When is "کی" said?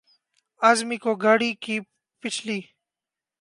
1.63-1.79